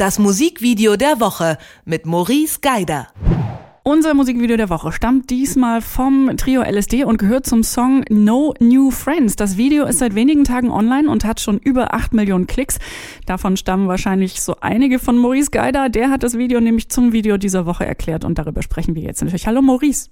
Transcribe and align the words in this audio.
Das 0.00 0.18
Musikvideo 0.18 0.96
der 0.96 1.20
Woche 1.20 1.58
mit 1.84 2.06
Maurice 2.06 2.60
Geider. 2.62 3.08
Unser 3.82 4.14
Musikvideo 4.14 4.56
der 4.56 4.70
Woche 4.70 4.92
stammt 4.92 5.28
diesmal 5.28 5.82
vom 5.82 6.38
Trio 6.38 6.62
LSD 6.62 7.04
und 7.04 7.18
gehört 7.18 7.44
zum 7.44 7.62
Song 7.62 8.02
No 8.08 8.54
New 8.60 8.90
Friends. 8.92 9.36
Das 9.36 9.58
Video 9.58 9.84
ist 9.84 9.98
seit 9.98 10.14
wenigen 10.14 10.44
Tagen 10.44 10.70
online 10.70 11.10
und 11.10 11.26
hat 11.26 11.38
schon 11.38 11.58
über 11.58 11.92
8 11.92 12.14
Millionen 12.14 12.46
Klicks. 12.46 12.78
Davon 13.26 13.58
stammen 13.58 13.88
wahrscheinlich 13.88 14.40
so 14.40 14.56
einige 14.62 14.98
von 14.98 15.18
Maurice 15.18 15.50
Geider. 15.50 15.90
Der 15.90 16.08
hat 16.08 16.22
das 16.22 16.38
Video 16.38 16.62
nämlich 16.62 16.88
zum 16.88 17.12
Video 17.12 17.36
dieser 17.36 17.66
Woche 17.66 17.84
erklärt 17.84 18.24
und 18.24 18.38
darüber 18.38 18.62
sprechen 18.62 18.94
wir 18.94 19.02
jetzt 19.02 19.20
natürlich. 19.20 19.46
Hallo 19.46 19.60
Maurice. 19.60 20.08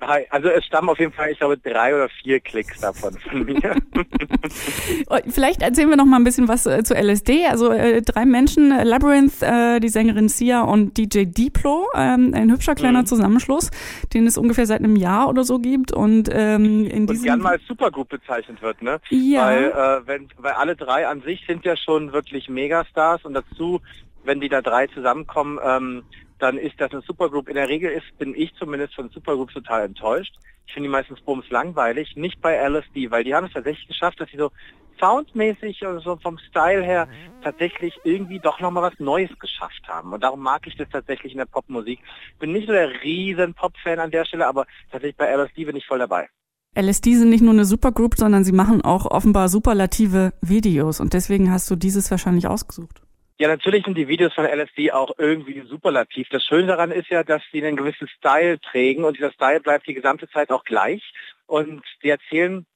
Hi, 0.00 0.26
also 0.30 0.48
es 0.48 0.64
stammen 0.64 0.88
auf 0.88 0.98
jeden 0.98 1.12
Fall, 1.12 1.30
ich 1.30 1.38
glaube, 1.38 1.58
drei 1.58 1.94
oder 1.94 2.08
vier 2.08 2.40
Klicks 2.40 2.80
davon 2.80 3.16
von 3.18 3.44
mir. 3.44 3.76
Oh, 5.08 5.18
vielleicht 5.28 5.62
erzählen 5.62 5.88
wir 5.88 5.96
noch 5.96 6.06
mal 6.06 6.16
ein 6.16 6.24
bisschen 6.24 6.48
was 6.48 6.66
äh, 6.66 6.82
zu 6.82 6.94
LSD. 6.94 7.46
Also 7.46 7.70
äh, 7.72 8.02
drei 8.02 8.24
Menschen, 8.24 8.72
äh, 8.72 8.84
Labyrinth, 8.84 9.42
äh, 9.42 9.80
die 9.80 9.88
Sängerin 9.88 10.28
Sia 10.28 10.62
und 10.62 10.96
DJ 10.96 11.24
Diplo, 11.24 11.88
ähm, 11.94 12.32
ein 12.34 12.50
hübscher 12.50 12.74
kleiner 12.74 13.00
mhm. 13.00 13.06
Zusammenschluss, 13.06 13.70
den 14.12 14.26
es 14.26 14.38
ungefähr 14.38 14.66
seit 14.66 14.80
einem 14.80 14.96
Jahr 14.96 15.28
oder 15.28 15.44
so 15.44 15.58
gibt. 15.58 15.92
Und 15.92 16.28
ähm, 16.32 16.86
in 16.86 17.08
und 17.08 17.22
gern 17.22 17.40
mal 17.40 17.52
als 17.52 17.66
Supergroup 17.66 18.08
bezeichnet 18.08 18.62
wird, 18.62 18.82
ne? 18.82 19.00
Ja. 19.10 19.46
Weil, 19.46 19.64
äh, 19.64 20.06
wenn, 20.06 20.28
weil 20.38 20.52
alle 20.52 20.76
drei 20.76 21.06
an 21.06 21.22
sich 21.22 21.44
sind 21.46 21.64
ja 21.64 21.76
schon 21.76 22.12
wirklich 22.12 22.48
Megastars 22.48 23.24
und 23.24 23.34
dazu, 23.34 23.80
wenn 24.24 24.40
die 24.40 24.48
da 24.48 24.62
drei 24.62 24.86
zusammenkommen, 24.88 25.58
ähm, 25.62 26.04
dann 26.38 26.58
ist 26.58 26.80
das 26.80 26.92
eine 26.92 27.02
Supergroup. 27.02 27.48
In 27.48 27.54
der 27.54 27.68
Regel 27.68 27.90
ist, 27.90 28.18
bin 28.18 28.34
ich 28.34 28.54
zumindest 28.54 28.94
von 28.94 29.10
Supergroups 29.10 29.54
total 29.54 29.84
enttäuscht. 29.84 30.34
Ich 30.66 30.74
finde 30.74 30.88
die 30.88 30.92
meistens 30.92 31.20
bums 31.20 31.48
langweilig. 31.50 32.16
Nicht 32.16 32.40
bei 32.40 32.56
LSD, 32.56 33.10
weil 33.10 33.24
die 33.24 33.34
haben 33.34 33.46
es 33.46 33.52
tatsächlich 33.52 33.88
geschafft, 33.88 34.20
dass 34.20 34.30
sie 34.30 34.38
so 34.38 34.50
soundmäßig 35.00 35.82
oder 35.82 36.00
so 36.00 36.16
vom 36.16 36.38
Style 36.38 36.82
her 36.82 37.08
tatsächlich 37.42 37.98
irgendwie 38.04 38.38
doch 38.38 38.60
nochmal 38.60 38.84
was 38.84 38.98
Neues 38.98 39.30
geschafft 39.38 39.82
haben. 39.88 40.12
Und 40.12 40.22
darum 40.22 40.40
mag 40.40 40.66
ich 40.66 40.76
das 40.76 40.88
tatsächlich 40.90 41.32
in 41.32 41.38
der 41.38 41.46
Popmusik. 41.46 42.00
Bin 42.38 42.52
nicht 42.52 42.66
so 42.66 42.72
der 42.72 43.02
riesen 43.02 43.54
Pop-Fan 43.54 43.98
an 43.98 44.10
der 44.10 44.24
Stelle, 44.24 44.46
aber 44.46 44.66
tatsächlich 44.90 45.16
bei 45.16 45.34
LSD 45.34 45.64
bin 45.64 45.76
ich 45.76 45.86
voll 45.86 45.98
dabei. 45.98 46.28
LSD 46.76 47.16
sind 47.16 47.30
nicht 47.30 47.42
nur 47.42 47.52
eine 47.52 47.64
Supergroup, 47.64 48.14
sondern 48.16 48.44
sie 48.44 48.52
machen 48.52 48.82
auch 48.82 49.06
offenbar 49.06 49.48
superlative 49.48 50.32
Videos 50.40 51.00
und 51.00 51.14
deswegen 51.14 51.50
hast 51.50 51.68
du 51.68 51.74
dieses 51.74 52.10
wahrscheinlich 52.12 52.46
ausgesucht. 52.46 53.02
Ja, 53.40 53.48
natürlich 53.48 53.86
sind 53.86 53.96
die 53.96 54.06
Videos 54.06 54.34
von 54.34 54.44
LSD 54.44 54.92
auch 54.92 55.14
irgendwie 55.16 55.62
superlativ. 55.66 56.28
Das 56.28 56.44
Schöne 56.44 56.66
daran 56.66 56.90
ist 56.90 57.08
ja, 57.08 57.24
dass 57.24 57.40
sie 57.50 57.64
einen 57.64 57.74
gewissen 57.74 58.06
Style 58.06 58.58
prägen 58.58 59.02
und 59.02 59.16
dieser 59.16 59.32
Style 59.32 59.60
bleibt 59.60 59.86
die 59.86 59.94
gesamte 59.94 60.28
Zeit 60.28 60.50
auch 60.50 60.62
gleich. 60.62 61.02
Und 61.46 61.82
sie 62.02 62.10
erzählen 62.10 62.66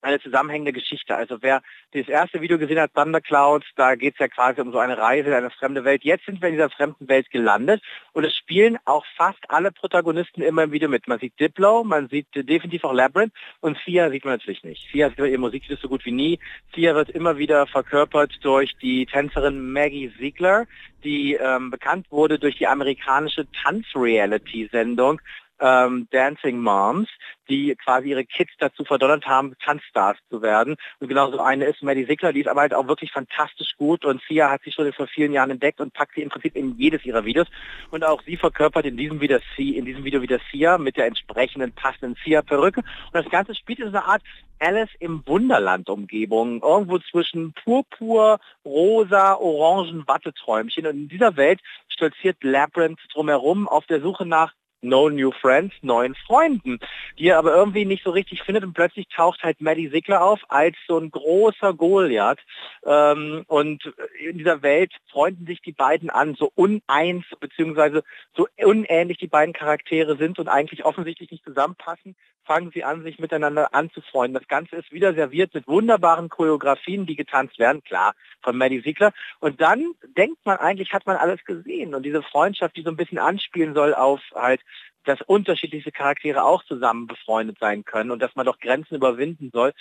eine 0.00 0.20
zusammenhängende 0.20 0.72
Geschichte. 0.72 1.14
Also 1.14 1.38
wer 1.40 1.62
das 1.92 2.08
erste 2.08 2.40
Video 2.40 2.58
gesehen 2.58 2.80
hat, 2.80 2.94
Thundercloud, 2.94 3.64
da 3.76 3.94
geht 3.94 4.14
es 4.14 4.20
ja 4.20 4.28
quasi 4.28 4.60
um 4.60 4.72
so 4.72 4.78
eine 4.78 4.98
Reise 4.98 5.28
in 5.28 5.34
eine 5.34 5.50
fremde 5.50 5.84
Welt. 5.84 6.04
Jetzt 6.04 6.26
sind 6.26 6.40
wir 6.40 6.48
in 6.48 6.54
dieser 6.54 6.70
fremden 6.70 7.08
Welt 7.08 7.30
gelandet 7.30 7.82
und 8.12 8.24
es 8.24 8.34
spielen 8.36 8.78
auch 8.84 9.04
fast 9.16 9.38
alle 9.48 9.72
Protagonisten 9.72 10.42
immer 10.42 10.64
im 10.64 10.72
Video 10.72 10.88
mit. 10.88 11.08
Man 11.08 11.18
sieht 11.18 11.38
Diplo, 11.40 11.84
man 11.84 12.08
sieht 12.08 12.28
definitiv 12.34 12.84
auch 12.84 12.92
Labyrinth 12.92 13.32
und 13.60 13.78
Sia 13.84 14.10
sieht 14.10 14.24
man 14.24 14.34
natürlich 14.34 14.64
nicht. 14.64 14.88
Sia 14.92 15.08
sieht 15.08 15.18
ihr 15.18 15.38
Musikvideo 15.38 15.76
so 15.80 15.88
gut 15.88 16.04
wie 16.04 16.12
nie. 16.12 16.38
Sia 16.74 16.94
wird 16.94 17.10
immer 17.10 17.38
wieder 17.38 17.66
verkörpert 17.66 18.32
durch 18.42 18.76
die 18.76 19.06
Tänzerin 19.06 19.72
Maggie 19.72 20.12
Ziegler, 20.18 20.66
die 21.04 21.34
ähm, 21.34 21.70
bekannt 21.70 22.06
wurde 22.10 22.38
durch 22.38 22.56
die 22.56 22.66
amerikanische 22.66 23.46
Tanz-Reality-Sendung 23.52 25.20
ähm, 25.60 26.08
Dancing 26.10 26.58
Moms, 26.60 27.08
die 27.48 27.74
quasi 27.76 28.10
ihre 28.10 28.24
Kids 28.24 28.52
dazu 28.58 28.84
verdonnert 28.84 29.26
haben, 29.26 29.54
Tanzstars 29.64 30.16
zu 30.30 30.42
werden. 30.42 30.76
Und 31.00 31.08
genauso 31.08 31.40
eine 31.40 31.64
ist 31.64 31.82
Maddie 31.82 32.04
Sickler, 32.04 32.32
die 32.32 32.40
ist 32.40 32.48
aber 32.48 32.60
halt 32.60 32.74
auch 32.74 32.86
wirklich 32.88 33.12
fantastisch 33.12 33.76
gut 33.76 34.04
und 34.04 34.20
Sia 34.28 34.50
hat 34.50 34.62
sie 34.64 34.72
schon 34.72 34.92
vor 34.92 35.06
vielen 35.06 35.32
Jahren 35.32 35.50
entdeckt 35.50 35.80
und 35.80 35.92
packt 35.92 36.14
sie 36.14 36.22
im 36.22 36.28
Prinzip 36.28 36.56
in 36.56 36.76
jedes 36.76 37.04
ihrer 37.04 37.24
Videos. 37.24 37.48
Und 37.90 38.04
auch 38.04 38.22
sie 38.22 38.36
verkörpert 38.36 38.86
in 38.86 38.96
diesem 38.96 39.20
Video, 39.20 39.38
in 39.56 39.84
diesem 39.84 40.04
Video 40.04 40.22
wieder 40.22 40.38
Sia 40.50 40.78
mit 40.78 40.96
der 40.96 41.06
entsprechenden 41.06 41.72
passenden 41.72 42.16
Sia-Perücke. 42.24 42.80
Und 42.80 43.14
das 43.14 43.28
Ganze 43.30 43.54
spielt 43.54 43.78
in 43.80 43.90
so 43.90 43.96
einer 43.96 44.06
Art 44.06 44.22
Alice 44.60 44.90
im 44.98 45.22
Wunderland-Umgebung, 45.26 46.62
irgendwo 46.62 46.98
zwischen 46.98 47.52
Purpur, 47.52 48.40
Rosa, 48.64 49.34
Orangen, 49.34 50.06
Watteträumchen. 50.06 50.86
Und 50.86 50.96
in 50.96 51.08
dieser 51.08 51.36
Welt 51.36 51.60
stolziert 51.88 52.42
Labyrinth 52.42 53.00
drumherum 53.12 53.68
auf 53.68 53.86
der 53.86 54.00
Suche 54.00 54.26
nach 54.26 54.52
No 54.80 55.08
New 55.08 55.32
Friends, 55.32 55.74
neuen 55.82 56.14
Freunden, 56.14 56.78
die 57.18 57.28
er 57.28 57.38
aber 57.38 57.54
irgendwie 57.54 57.84
nicht 57.84 58.04
so 58.04 58.10
richtig 58.10 58.42
findet 58.42 58.64
und 58.64 58.74
plötzlich 58.74 59.08
taucht 59.08 59.42
halt 59.42 59.60
Maddie 59.60 59.88
Sigler 59.88 60.22
auf 60.22 60.40
als 60.48 60.76
so 60.86 60.98
ein 60.98 61.10
großer 61.10 61.74
Goliath 61.74 62.38
ähm, 62.84 63.44
und 63.48 63.92
in 64.20 64.38
dieser 64.38 64.62
Welt 64.62 64.92
freunden 65.10 65.46
sich 65.46 65.60
die 65.62 65.72
beiden 65.72 66.10
an, 66.10 66.36
so 66.36 66.52
uneins 66.54 67.24
beziehungsweise 67.40 68.04
so 68.36 68.46
unähnlich 68.56 69.18
die 69.18 69.26
beiden 69.26 69.52
Charaktere 69.52 70.16
sind 70.16 70.38
und 70.38 70.48
eigentlich 70.48 70.84
offensichtlich 70.84 71.30
nicht 71.30 71.44
zusammenpassen, 71.44 72.14
fangen 72.48 72.70
sie 72.72 72.82
an, 72.82 73.02
sich 73.02 73.18
miteinander 73.18 73.74
anzufreunden. 73.74 74.38
Das 74.40 74.48
Ganze 74.48 74.76
ist 74.76 74.90
wieder 74.90 75.12
serviert 75.12 75.52
mit 75.54 75.68
wunderbaren 75.68 76.30
Choreografien, 76.30 77.04
die 77.04 77.14
getanzt 77.14 77.58
werden, 77.58 77.84
klar, 77.84 78.14
von 78.42 78.56
Maddie 78.56 78.80
Siegler. 78.80 79.12
Und 79.38 79.60
dann 79.60 79.92
denkt 80.16 80.38
man 80.44 80.56
eigentlich, 80.56 80.94
hat 80.94 81.06
man 81.06 81.16
alles 81.16 81.44
gesehen. 81.44 81.94
Und 81.94 82.04
diese 82.04 82.22
Freundschaft, 82.22 82.74
die 82.76 82.82
so 82.82 82.88
ein 82.88 82.96
bisschen 82.96 83.18
anspielen 83.18 83.74
soll 83.74 83.94
auf 83.94 84.20
halt 84.34 84.62
dass 85.04 85.20
unterschiedliche 85.22 85.92
Charaktere 85.92 86.44
auch 86.44 86.64
zusammen 86.64 87.06
befreundet 87.06 87.58
sein 87.60 87.84
können 87.84 88.10
und 88.10 88.20
dass 88.20 88.34
man 88.36 88.46
doch 88.46 88.58
Grenzen 88.58 88.94
überwinden 88.94 89.50
soll 89.52 89.72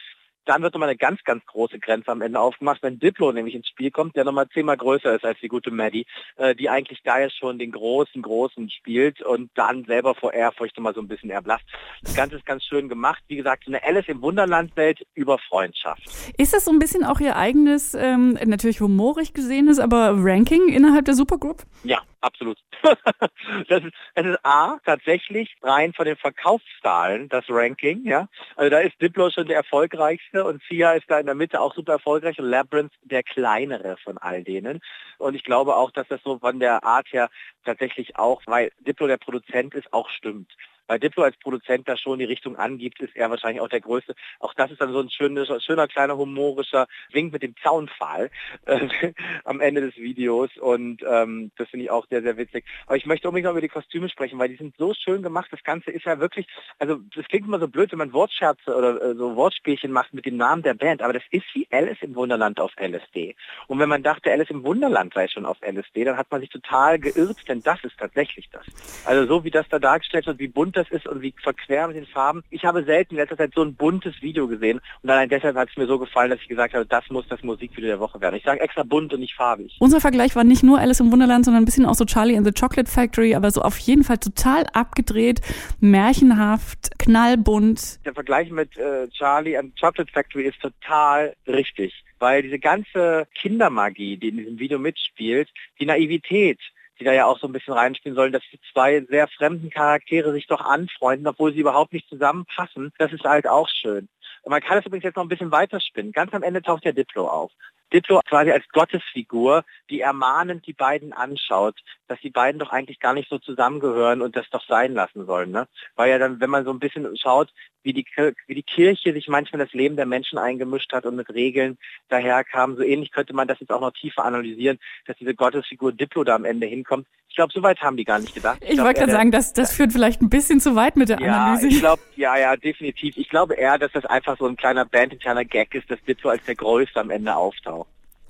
dann 0.48 0.62
wird 0.64 0.74
nochmal 0.74 0.90
eine 0.90 0.98
ganz, 0.98 1.24
ganz 1.24 1.46
große 1.46 1.80
Grenze 1.80 2.12
am 2.12 2.22
Ende 2.22 2.40
aufgemacht, 2.40 2.82
wenn 2.82 3.00
Diplo 3.00 3.32
nämlich 3.32 3.56
ins 3.56 3.68
Spiel 3.68 3.92
kommt, 3.92 4.16
der 4.16 4.24
nochmal 4.24 4.48
zehnmal 4.50 4.78
größer 4.78 5.16
ist 5.16 5.26
als 5.26 5.40
die 5.42 5.48
gute 5.48 5.72
Maddie, 5.72 6.06
äh, 6.38 6.56
die 6.56 6.70
eigentlich 6.70 7.02
da 7.04 7.20
ja 7.20 7.30
schon 7.30 7.60
den 7.60 7.72
großen, 7.72 8.22
großen 8.22 8.70
spielt 8.70 9.22
und 9.22 9.52
dann 9.56 9.86
selber 9.86 10.16
vor 10.16 10.34
Ehrfurcht 10.34 10.78
nochmal 10.78 10.94
so 10.94 11.02
ein 11.02 11.08
bisschen 11.08 11.30
erblasst. 11.30 11.66
Das 12.02 12.16
Ganze 12.16 12.38
ist 12.38 12.46
ganz 12.46 12.64
schön 12.64 12.90
gemacht. 12.90 13.24
Wie 13.28 13.36
gesagt, 13.36 13.68
eine 13.68 13.84
Alice 13.84 14.08
im 14.08 14.22
Wunderland-Welt 14.22 15.06
über 15.14 15.38
Freundschaft. 15.38 16.04
Ist 16.38 16.54
das 16.54 16.66
so 16.66 16.72
ein 16.72 16.80
bisschen 16.80 17.04
auch 17.04 17.20
ihr 17.20 17.36
eigenes, 17.36 17.94
ähm, 17.94 18.38
natürlich 18.46 18.80
humorig 18.80 19.34
gesehenes, 19.34 19.80
aber 19.80 20.14
Ranking 20.16 20.70
innerhalb 20.70 21.06
der 21.06 21.16
Supergroup? 21.16 21.64
Ja, 21.84 22.02
absolut. 22.22 22.58
das, 22.84 23.84
ist, 23.84 23.94
das 24.16 24.26
ist 24.26 24.40
A, 24.44 24.78
tatsächlich 24.86 25.56
rein 25.62 25.94
von 25.94 26.06
den 26.06 26.16
Verkaufszahlen 26.16 27.30
das 27.30 27.46
Ranking, 27.50 28.06
ja. 28.06 28.28
Also 28.56 28.70
da 28.70 28.80
ist 28.80 29.02
Diplo 29.02 29.30
schon 29.30 29.48
der 29.48 29.58
erfolgreichste 29.58 30.44
und 30.44 30.62
Sia 30.70 30.94
ist 30.94 31.10
da 31.10 31.20
in 31.20 31.26
der 31.26 31.36
Mitte 31.36 31.62
auch 31.62 31.76
super 31.76 31.94
erfolgreich 31.94 32.40
und 32.40 32.46
Labyrinth 32.46 32.94
der 33.04 33.24
kleinere 33.24 33.98
von 34.04 34.18
all 34.18 34.44
denen. 34.44 34.82
Und 35.18 35.36
ich 35.36 35.44
glaube 35.44 35.76
auch, 35.76 35.92
dass 35.92 36.08
das 36.08 36.22
so 36.24 36.40
von 36.40 36.60
der 36.60 36.84
Art 36.84 37.08
her 37.12 37.30
tatsächlich 37.66 38.18
auch, 38.18 38.42
weil 38.46 38.72
Diplo 38.80 39.08
der 39.08 39.18
Produzent 39.18 39.74
ist, 39.74 39.92
auch 39.94 40.10
stimmt 40.10 40.52
weil 40.88 41.00
Diplo 41.00 41.24
als 41.24 41.38
Produzent 41.38 41.88
da 41.88 41.98
schon 41.98 42.20
die 42.20 42.26
Richtung 42.26 42.56
angibt, 42.56 43.00
ist 43.00 43.16
er 43.16 43.30
wahrscheinlich 43.30 43.62
auch 43.62 43.70
der 43.70 43.82
Größte. 43.82 44.16
Auch 44.40 44.54
das 44.54 44.72
ist 44.72 44.82
dann 44.82 44.92
so 44.92 45.00
ein 45.00 45.10
schöner, 45.10 45.60
schöner 45.60 45.88
kleiner 45.88 46.18
humorischer 46.18 46.88
Wink 47.12 47.34
mit 47.34 47.44
dem 47.44 47.56
Zaunpfahl 47.64 48.30
äh, 48.66 48.88
am 49.44 49.60
Ende 49.60 49.82
des 49.82 49.96
Videos 49.98 50.50
und 50.58 51.04
ähm, 51.08 51.52
das 51.58 51.70
finde 51.70 51.86
ich 51.86 51.92
auch 51.92 52.08
sehr, 52.10 52.22
sehr 52.22 52.38
witzig. 52.38 52.66
Aber 52.86 52.98
ich 52.98 53.06
möchte 53.06 53.28
unbedingt 53.28 53.46
noch 53.46 53.52
über 53.52 53.62
die 53.62 53.68
Kostüme 53.68 54.10
sprechen, 54.10 54.40
weil 54.40 54.50
die 54.50 54.56
sind 54.56 54.76
so 54.78 54.94
schön 54.94 55.22
gemacht. 55.22 55.50
Das 55.52 55.64
Ganze 55.64 55.92
ist 55.92 56.06
ja 56.06 56.20
wirklich, 56.20 56.48
also 56.80 57.00
das 57.16 57.28
klingt 57.28 57.48
immer 57.48 57.60
so 57.60 57.68
blöd, 57.68 57.92
wenn 57.92 58.00
man 58.00 58.14
Wortscherze 58.14 58.76
oder 58.76 59.02
äh, 59.02 59.16
so 59.16 59.36
Wortspielchen 59.36 59.92
macht 59.92 60.14
mit 60.14 60.26
dem 60.26 60.38
Namen 60.38 60.64
der 60.64 60.74
Band, 60.74 61.02
aber 61.02 61.14
das 61.14 61.24
ist 61.32 61.46
wie 61.54 61.68
Alice 61.72 62.02
im 62.02 62.16
Wunderland 62.16 62.60
auf 62.60 62.72
LSD. 62.80 63.36
Und 63.68 63.80
wenn 63.80 63.90
man 63.90 64.04
dachte, 64.04 64.32
Alice 64.32 64.50
im 64.50 64.64
Wunderland 64.64 65.14
sei 65.14 65.28
schon 65.28 65.46
auf 65.46 65.58
LSD, 65.62 66.06
dann 66.06 66.18
hat 66.18 66.32
man 66.32 66.42
sich 66.42 66.50
total 66.50 67.00
geirrt, 67.00 67.38
denn 67.48 67.62
das 67.62 67.84
ist 67.84 67.98
tatsächlich 67.98 68.50
das. 68.52 68.66
Also 69.06 69.26
so 69.28 69.44
wie 69.44 69.52
das 69.52 69.68
da 69.70 69.80
dargestellt 69.80 70.28
wird, 70.28 70.40
wie 70.40 70.48
bunt 70.48 70.77
das 70.78 70.90
ist 70.90 71.08
und 71.08 71.22
wie 71.22 71.34
verquer 71.42 71.88
mit 71.88 71.98
den 71.98 72.06
Farben. 72.06 72.44
Ich 72.50 72.64
habe 72.66 72.84
selten 72.84 73.16
in 73.16 73.20
letzter 73.20 73.38
Zeit 73.38 73.52
so 73.56 73.64
ein 73.64 73.76
buntes 73.76 74.22
Video 74.22 74.48
gesehen 74.48 74.80
und 75.02 75.10
allein 75.10 75.30
deshalb 75.30 75.56
hat 75.56 75.70
es 75.70 75.78
mir 75.78 75.88
so 75.88 76.00
gefallen, 76.00 76.30
dass 76.30 76.40
ich 76.42 76.48
gesagt 76.48 76.74
habe, 76.74 76.86
das 76.86 77.10
muss 77.10 77.28
das 77.28 77.44
Musikvideo 77.44 77.88
der 77.88 78.00
Woche 78.00 78.22
werden. 78.22 78.36
Ich 78.36 78.44
sage 78.44 78.62
extra 78.62 78.84
bunt 78.84 79.14
und 79.14 79.20
nicht 79.20 79.36
farbig. 79.36 79.76
Unser 79.80 80.02
Vergleich 80.02 80.36
war 80.36 80.44
nicht 80.44 80.64
nur 80.64 80.80
Alice 80.80 81.00
im 81.00 81.12
Wunderland, 81.12 81.46
sondern 81.46 81.64
ein 81.64 81.66
bisschen 81.66 81.86
auch 81.86 81.96
so 81.96 82.06
Charlie 82.06 82.38
and 82.38 82.46
the 82.46 82.54
Chocolate 82.54 82.90
Factory, 82.90 83.36
aber 83.36 83.52
so 83.52 83.62
auf 83.62 83.78
jeden 83.80 84.04
Fall 84.04 84.18
total 84.18 84.66
abgedreht, 84.74 85.42
märchenhaft, 85.80 86.92
knallbunt. 87.00 88.00
Der 88.06 88.14
Vergleich 88.14 88.52
mit 88.52 88.78
äh, 88.78 89.08
Charlie 89.10 89.58
and 89.58 89.74
the 89.74 89.82
Chocolate 89.82 90.12
Factory 90.12 90.44
ist 90.44 90.60
total 90.62 91.36
richtig 91.48 91.94
weil 92.20 92.42
diese 92.42 92.60
ganze 92.60 93.28
Kindermagie, 93.36 94.18
die 94.18 94.30
in 94.30 94.38
diesem 94.38 94.60
Video 94.60 94.80
mitspielt, 94.80 95.50
die 95.80 95.86
Naivität, 95.86 96.60
die 97.00 97.04
da 97.04 97.14
ja 97.14 97.26
auch 97.26 97.40
so 97.40 97.48
ein 97.48 97.54
bisschen 97.54 97.74
reinspielen 97.74 98.16
sollen, 98.16 98.34
dass 98.34 98.44
die 98.52 98.60
zwei 98.72 99.02
sehr 99.10 99.28
fremden 99.28 99.70
Charaktere 99.70 100.32
sich 100.34 100.48
doch 100.48 100.62
anfreunden, 100.62 101.28
obwohl 101.28 101.54
sie 101.54 101.60
überhaupt 101.60 101.94
nicht 101.94 102.10
zusammenpassen. 102.10 102.92
Das 102.98 103.14
ist 103.14 103.24
halt 103.24 103.48
auch 103.48 103.70
schön. 103.70 104.08
Man 104.50 104.62
kann 104.62 104.78
es 104.78 104.86
übrigens 104.86 105.04
jetzt 105.04 105.16
noch 105.16 105.24
ein 105.24 105.30
bisschen 105.30 105.52
weiterspinnen. 105.52 106.12
Ganz 106.12 106.34
am 106.34 106.44
Ende 106.44 106.62
taucht 106.62 106.86
ja 106.86 106.92
Diplo 106.92 107.28
auf. 107.28 107.52
Diplo 107.94 108.20
quasi 108.28 108.52
als 108.52 108.68
Gottesfigur, 108.70 109.64
die 109.90 110.02
ermahnend 110.02 110.68
die 110.68 110.74
beiden 110.74 111.14
anschaut, 111.14 111.80
dass 112.08 112.20
die 112.20 112.30
beiden 112.30 112.60
doch 112.60 112.72
eigentlich 112.72 113.00
gar 113.00 113.14
nicht 113.14 113.30
so 113.30 113.40
zusammengehören 113.40 114.22
und 114.22 114.36
das 114.36 114.50
doch 114.50 114.66
sein 114.68 114.94
lassen 114.94 115.26
sollen. 115.26 115.52
Ne? 115.52 115.68
Weil 115.96 116.10
ja 116.10 116.18
dann, 116.18 116.42
wenn 116.42 116.50
man 116.50 116.66
so 116.66 116.72
ein 116.72 116.80
bisschen 116.80 117.16
schaut, 117.18 117.54
wie 117.84 117.94
die, 117.94 118.06
wie 118.48 118.56
die 118.56 118.64
Kirche 118.64 119.14
sich 119.14 119.30
manchmal 119.30 119.64
das 119.64 119.74
Leben 119.74 119.96
der 119.96 120.06
Menschen 120.06 120.38
eingemischt 120.38 120.92
hat 120.92 121.06
und 121.06 121.16
mit 121.16 121.30
Regeln 121.30 121.78
daherkam, 122.10 122.76
so 122.76 122.84
ähnlich 122.84 123.12
könnte 123.12 123.34
man 123.34 123.48
das 123.48 123.62
jetzt 123.62 123.72
auch 123.72 123.80
noch 123.80 123.94
tiefer 123.94 124.26
analysieren, 124.26 124.80
dass 125.06 125.18
diese 125.18 125.36
Gottesfigur 125.36 125.94
Diplo 125.94 126.26
da 126.26 126.36
am 126.36 126.46
Ende 126.46 126.68
hinkommt. 126.68 127.08
Ich 127.38 127.40
glaube, 127.40 127.54
so 127.54 127.62
weit 127.62 127.80
haben 127.82 127.98
die 127.98 128.04
gar 128.04 128.18
nicht 128.18 128.34
gedacht. 128.34 128.58
Ich, 128.62 128.72
ich 128.72 128.80
wollte 128.80 129.02
gerade 129.02 129.12
sagen, 129.12 129.30
das, 129.30 129.54
das 129.54 129.72
führt 129.72 129.92
vielleicht 129.94 130.24
ein 130.24 130.30
bisschen 130.30 130.60
zu 130.60 130.76
weit 130.76 130.96
mit 130.96 131.10
der 131.10 131.22
ja, 131.22 131.46
Analyse. 131.46 131.68
Ich 131.68 131.80
glaube, 131.82 132.02
ja, 132.16 132.36
ja, 132.36 132.56
definitiv. 132.56 133.16
Ich 133.16 133.30
glaube 133.30 133.54
eher, 133.54 133.78
dass 133.78 133.92
das 133.92 134.06
einfach 134.06 134.40
so 134.40 134.48
ein 134.48 134.58
kleiner 134.58 134.86
bandinterner 134.86 135.46
Gag 135.46 135.76
ist, 135.76 135.88
dass 135.92 136.02
Diplo 136.08 136.32
als 136.32 136.44
der 136.46 136.56
Größte 136.56 137.00
am 137.00 137.12
Ende 137.12 137.36
auftaucht. 137.36 137.88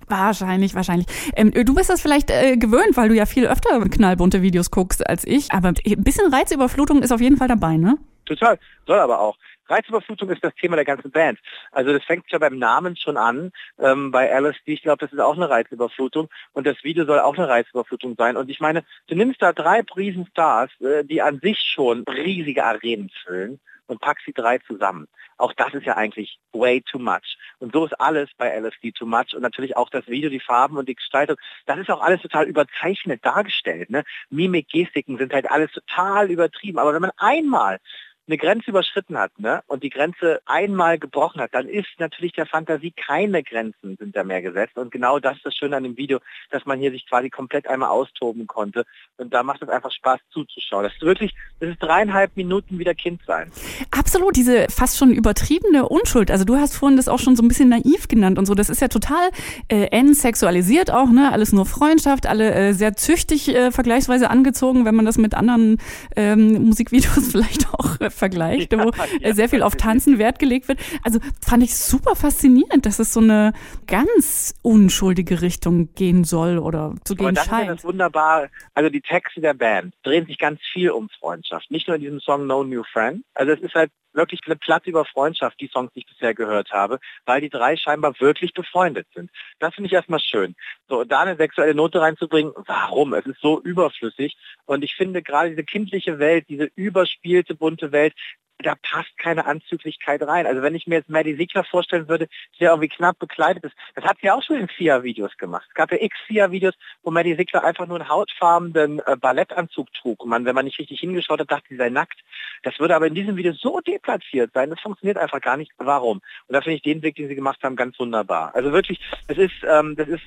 Wahrscheinlich, 0.09 0.75
wahrscheinlich. 0.75 1.07
Ähm, 1.37 1.51
du 1.51 1.73
bist 1.73 1.89
das 1.89 2.01
vielleicht 2.01 2.29
äh, 2.31 2.57
gewöhnt, 2.57 2.97
weil 2.97 3.07
du 3.07 3.15
ja 3.15 3.25
viel 3.25 3.47
öfter 3.47 3.79
knallbunte 3.79 4.41
Videos 4.41 4.71
guckst 4.71 5.07
als 5.07 5.25
ich. 5.25 5.53
Aber 5.53 5.69
ein 5.69 6.03
bisschen 6.03 6.29
Reizüberflutung 6.33 7.01
ist 7.01 7.13
auf 7.13 7.21
jeden 7.21 7.37
Fall 7.37 7.47
dabei, 7.47 7.77
ne? 7.77 7.97
Total. 8.25 8.59
Soll 8.87 8.99
aber 8.99 9.21
auch. 9.21 9.37
Reizüberflutung 9.69 10.29
ist 10.29 10.43
das 10.43 10.55
Thema 10.55 10.75
der 10.75 10.85
ganzen 10.85 11.11
Band. 11.11 11.39
Also 11.71 11.93
das 11.93 12.03
fängt 12.03 12.29
ja 12.31 12.39
beim 12.39 12.57
Namen 12.57 12.95
schon 12.95 13.17
an. 13.17 13.51
Ähm, 13.79 14.11
bei 14.11 14.27
LSD, 14.27 14.73
ich 14.73 14.81
glaube, 14.81 14.99
das 14.99 15.13
ist 15.13 15.19
auch 15.19 15.35
eine 15.35 15.49
Reizüberflutung. 15.49 16.29
Und 16.53 16.67
das 16.67 16.83
Video 16.83 17.05
soll 17.05 17.19
auch 17.19 17.37
eine 17.37 17.47
Reizüberflutung 17.47 18.15
sein. 18.17 18.37
Und 18.37 18.49
ich 18.49 18.59
meine, 18.59 18.83
du 19.07 19.15
nimmst 19.15 19.41
da 19.41 19.53
drei 19.53 19.81
Riesenstars, 19.95 20.71
äh, 20.81 21.03
die 21.03 21.21
an 21.21 21.39
sich 21.39 21.59
schon 21.59 22.03
riesige 22.03 22.65
Arenen 22.65 23.09
füllen 23.23 23.59
und 23.87 24.01
packst 24.01 24.27
die 24.27 24.33
drei 24.33 24.59
zusammen. 24.59 25.07
Auch 25.37 25.53
das 25.53 25.73
ist 25.73 25.85
ja 25.85 25.95
eigentlich 25.95 26.39
way 26.51 26.81
too 26.81 26.99
much. 26.99 27.37
Und 27.59 27.73
so 27.73 27.85
ist 27.85 27.99
alles 27.99 28.29
bei 28.37 28.49
LSD 28.49 28.91
too 28.91 29.05
much. 29.05 29.33
Und 29.33 29.41
natürlich 29.41 29.77
auch 29.77 29.89
das 29.89 30.07
Video, 30.07 30.29
die 30.29 30.39
Farben 30.39 30.77
und 30.77 30.89
die 30.89 30.95
Gestaltung. 30.95 31.37
Das 31.65 31.77
ist 31.77 31.89
auch 31.89 32.01
alles 32.01 32.21
total 32.21 32.45
überzeichnet 32.45 33.25
dargestellt. 33.25 33.89
Ne? 33.89 34.03
Mimik, 34.29 34.69
Gestiken 34.69 35.17
sind 35.17 35.33
halt 35.33 35.49
alles 35.49 35.71
total 35.71 36.29
übertrieben. 36.31 36.79
Aber 36.79 36.93
wenn 36.93 37.01
man 37.01 37.11
einmal 37.17 37.79
eine 38.27 38.37
Grenze 38.37 38.69
überschritten 38.69 39.17
hat 39.17 39.37
ne, 39.39 39.63
und 39.67 39.83
die 39.83 39.89
Grenze 39.89 40.41
einmal 40.45 40.99
gebrochen 40.99 41.41
hat, 41.41 41.53
dann 41.53 41.67
ist 41.67 41.87
natürlich 41.97 42.33
der 42.33 42.45
Fantasie 42.45 42.91
keine 42.91 43.41
Grenzen 43.43 43.95
sind 43.97 44.15
da 44.15 44.23
mehr 44.23 44.41
gesetzt. 44.41 44.77
Und 44.77 44.91
genau 44.91 45.19
das 45.19 45.37
ist 45.37 45.45
das 45.45 45.55
Schöne 45.55 45.77
an 45.77 45.83
dem 45.83 45.97
Video, 45.97 46.19
dass 46.51 46.65
man 46.65 46.79
hier 46.79 46.91
sich 46.91 47.07
quasi 47.07 47.29
komplett 47.29 47.67
einmal 47.67 47.89
austoben 47.89 48.47
konnte. 48.47 48.85
Und 49.17 49.33
da 49.33 49.43
macht 49.43 49.61
es 49.61 49.69
einfach 49.69 49.91
Spaß 49.91 50.19
zuzuschauen. 50.31 50.83
Das 50.83 50.93
ist 50.93 51.01
wirklich, 51.01 51.33
das 51.59 51.69
ist 51.69 51.81
dreieinhalb 51.81 52.35
Minuten 52.35 52.79
wieder 52.79 52.93
Kind 52.93 53.21
sein. 53.25 53.51
Absolut, 53.91 54.35
diese 54.35 54.67
fast 54.69 54.97
schon 54.97 55.11
übertriebene 55.11 55.87
Unschuld. 55.87 56.29
Also 56.29 56.43
du 56.43 56.57
hast 56.57 56.75
vorhin 56.75 56.97
das 56.97 57.07
auch 57.07 57.19
schon 57.19 57.35
so 57.35 57.43
ein 57.43 57.47
bisschen 57.47 57.69
naiv 57.69 58.07
genannt 58.07 58.37
und 58.37 58.45
so. 58.45 58.53
Das 58.53 58.69
ist 58.69 58.81
ja 58.81 58.89
total 58.89 59.29
äh, 59.69 59.87
entsexualisiert 59.91 60.91
auch, 60.91 61.09
ne? 61.09 61.31
Alles 61.31 61.53
nur 61.53 61.65
Freundschaft, 61.65 62.25
alle 62.27 62.53
äh, 62.53 62.73
sehr 62.73 62.95
züchtig 62.95 63.49
äh, 63.49 63.71
vergleichsweise 63.71 64.29
angezogen, 64.29 64.85
wenn 64.85 64.95
man 64.95 65.05
das 65.05 65.17
mit 65.17 65.33
anderen 65.33 65.77
ähm, 66.15 66.65
Musikvideos 66.65 67.27
vielleicht 67.31 67.73
auch 67.73 67.99
äh, 68.01 68.09
vergleicht, 68.17 68.73
ja, 68.73 68.83
wo 68.83 68.91
ja, 69.19 69.33
sehr 69.33 69.49
viel 69.49 69.63
auf 69.63 69.75
Tanzen 69.75 70.19
Wert 70.19 70.39
gelegt 70.39 70.67
wird. 70.67 70.79
Also 71.03 71.19
fand 71.45 71.63
ich 71.63 71.75
super 71.75 72.15
faszinierend, 72.15 72.85
dass 72.85 72.99
es 72.99 73.13
so 73.13 73.19
eine 73.19 73.53
ganz 73.85 74.55
unschuldige 74.61 75.41
Richtung 75.41 75.93
gehen 75.93 76.23
soll 76.23 76.57
oder 76.57 76.95
zu 77.05 77.15
gehen 77.15 77.27
Aber 77.27 77.33
das 77.33 77.45
scheint. 77.45 77.61
Ist 77.63 77.67
ja 77.67 77.75
das 77.75 77.83
wunderbar. 77.83 78.49
Also 78.73 78.89
die 78.89 79.01
Texte 79.01 79.41
der 79.41 79.53
Band 79.53 79.93
drehen 80.03 80.25
sich 80.25 80.37
ganz 80.37 80.59
viel 80.73 80.91
um 80.91 81.09
Freundschaft. 81.19 81.71
Nicht 81.71 81.87
nur 81.87 81.95
in 81.95 82.01
diesem 82.01 82.19
Song 82.19 82.47
No 82.47 82.63
New 82.63 82.83
Friend. 82.83 83.23
Also 83.33 83.53
es 83.53 83.61
ist 83.61 83.75
halt 83.75 83.91
wirklich 84.17 84.41
eine 84.45 84.57
Platte 84.57 84.89
über 84.89 85.05
Freundschaft, 85.05 85.61
die 85.61 85.69
Songs, 85.71 85.93
die 85.93 85.99
ich 85.99 86.07
bisher 86.07 86.33
gehört 86.33 86.71
habe, 86.71 86.99
weil 87.25 87.39
die 87.39 87.49
drei 87.49 87.77
scheinbar 87.77 88.19
wirklich 88.19 88.53
befreundet 88.53 89.07
sind. 89.13 89.29
Das 89.59 89.75
finde 89.75 89.87
ich 89.87 89.93
erstmal 89.93 90.19
schön. 90.19 90.55
So, 90.89 91.05
da 91.05 91.21
eine 91.21 91.37
sexuelle 91.37 91.75
Note 91.75 92.01
reinzubringen, 92.01 92.51
warum? 92.65 93.13
Es 93.13 93.25
ist 93.25 93.39
so 93.39 93.61
überflüssig. 93.61 94.35
Und 94.65 94.83
ich 94.83 94.95
finde 94.95 95.21
gerade 95.21 95.51
diese 95.51 95.63
kindliche 95.63 96.19
Welt, 96.19 96.49
diese 96.49 96.69
überspielte, 96.75 97.55
bunte 97.55 97.91
Welt, 97.91 98.06
right? 98.07 98.46
Da 98.59 98.75
passt 98.75 99.17
keine 99.17 99.45
Anzüglichkeit 99.45 100.21
rein. 100.23 100.47
Also 100.47 100.61
wenn 100.61 100.75
ich 100.75 100.87
mir 100.87 100.95
jetzt 100.95 101.09
Maddie 101.09 101.35
Siegler 101.35 101.63
vorstellen 101.63 102.07
würde, 102.07 102.27
der 102.59 102.71
irgendwie 102.71 102.89
knapp 102.89 103.19
bekleidet 103.19 103.63
ist, 103.63 103.75
das 103.95 104.03
hat 104.03 104.17
sie 104.21 104.31
auch 104.31 104.41
schon 104.41 104.57
in 104.57 104.67
FIA-Videos 104.67 105.37
gemacht. 105.37 105.65
Es 105.69 105.75
gab 105.75 105.91
ja 105.91 105.97
x 106.01 106.15
FIA-Videos, 106.27 106.73
wo 107.03 107.11
Maddie 107.11 107.35
Siegler 107.35 107.63
einfach 107.63 107.87
nur 107.87 107.99
einen 107.99 108.09
hautfarbenen 108.09 108.99
äh, 109.05 109.15
Ballettanzug 109.15 109.93
trug. 109.93 110.23
Und 110.23 110.29
man, 110.29 110.45
wenn 110.45 110.55
man 110.55 110.65
nicht 110.65 110.79
richtig 110.79 110.99
hingeschaut 110.99 111.39
hat, 111.39 111.51
dachte, 111.51 111.67
sie 111.69 111.77
sei 111.77 111.89
nackt. 111.89 112.19
Das 112.63 112.79
würde 112.79 112.95
aber 112.95 113.07
in 113.07 113.15
diesem 113.15 113.37
Video 113.37 113.53
so 113.53 113.79
deplatziert 113.79 114.51
sein. 114.53 114.69
Das 114.69 114.79
funktioniert 114.79 115.17
einfach 115.17 115.41
gar 115.41 115.57
nicht. 115.57 115.71
Warum? 115.77 116.21
Und 116.47 116.53
da 116.53 116.61
finde 116.61 116.77
ich 116.77 116.81
den 116.81 117.01
Weg, 117.03 117.15
den 117.15 117.27
sie 117.27 117.35
gemacht 117.35 117.61
haben, 117.63 117.75
ganz 117.75 117.99
wunderbar. 117.99 118.55
Also 118.55 118.71
wirklich, 118.71 118.99
das 119.27 119.37
ist, 119.37 119.53
ähm, 119.67 119.95
das 119.95 120.07
ist, 120.07 120.23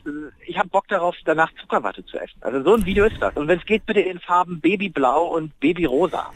ich 0.46 0.56
habe 0.56 0.68
Bock 0.68 0.86
darauf, 0.88 1.16
danach 1.24 1.52
Zuckerwatte 1.60 2.04
zu 2.04 2.18
essen. 2.18 2.38
Also 2.42 2.62
so 2.62 2.74
ein 2.76 2.86
Video 2.86 3.04
ist 3.04 3.20
das. 3.20 3.36
Und 3.36 3.48
wenn 3.48 3.58
es 3.58 3.66
geht, 3.66 3.86
bitte 3.86 4.00
in 4.00 4.20
Farben 4.20 4.60
Babyblau 4.60 5.24
und 5.24 5.58
Babyrosa. 5.58 6.32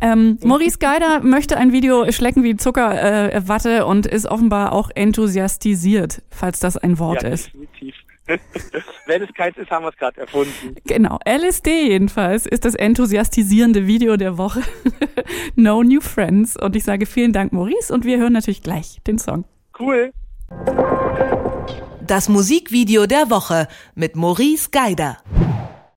Ähm, 0.00 0.38
Maurice 0.42 0.78
Geider 0.78 1.20
möchte 1.26 1.56
ein 1.56 1.72
Video 1.72 2.10
schlecken 2.12 2.42
wie 2.42 2.56
Zuckerwatte 2.56 3.78
äh, 3.78 3.82
und 3.82 4.06
ist 4.06 4.26
offenbar 4.26 4.72
auch 4.72 4.90
enthusiastisiert, 4.94 6.22
falls 6.30 6.60
das 6.60 6.76
ein 6.76 6.98
Wort 6.98 7.22
ja, 7.22 7.30
ist. 7.30 7.46
Definitiv. 7.48 7.94
Wenn 9.06 9.22
es 9.22 9.32
keins 9.34 9.56
ist, 9.56 9.70
haben 9.70 9.84
wir 9.84 9.90
es 9.90 9.96
gerade 9.96 10.20
erfunden. 10.20 10.76
Genau. 10.84 11.18
LSD 11.24 11.88
jedenfalls 11.88 12.46
ist 12.46 12.64
das 12.64 12.74
enthusiastisierende 12.74 13.86
Video 13.86 14.16
der 14.16 14.36
Woche. 14.36 14.62
no 15.54 15.82
New 15.82 16.00
Friends. 16.00 16.56
Und 16.56 16.74
ich 16.74 16.84
sage 16.84 17.06
vielen 17.06 17.32
Dank, 17.32 17.52
Maurice. 17.52 17.92
Und 17.92 18.04
wir 18.04 18.18
hören 18.18 18.32
natürlich 18.32 18.62
gleich 18.62 19.00
den 19.06 19.18
Song. 19.18 19.44
Cool. 19.78 20.12
Das 22.04 22.28
Musikvideo 22.28 23.06
der 23.06 23.30
Woche 23.30 23.68
mit 23.94 24.16
Maurice 24.16 24.70
Geider. 24.70 25.18